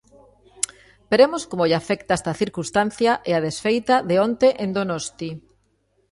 [1.11, 5.31] Veremos como lle afecta esta circunstancia e a desfeita de onte en Donosti.